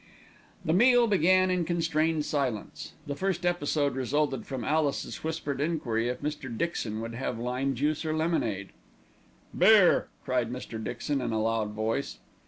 The 0.65 0.73
meal 0.73 1.05
began 1.05 1.51
in 1.51 1.63
constrained 1.63 2.25
silence. 2.25 2.93
The 3.05 3.13
first 3.15 3.45
episode 3.45 3.93
resulted 3.93 4.47
from 4.47 4.63
Alice's 4.63 5.23
whispered 5.23 5.61
enquiry 5.61 6.09
if 6.09 6.21
Mr. 6.23 6.45
Dixon 6.57 7.01
would 7.01 7.13
have 7.13 7.37
lime 7.37 7.75
juice 7.75 8.03
or 8.03 8.11
lemonade. 8.15 8.69
"Beer!" 9.55 10.07
cried 10.25 10.51
Mr. 10.51 10.83
Dixon 10.83 11.21
in 11.21 11.31
a 11.31 11.39
loud 11.39 11.73
voice. 11.73 12.17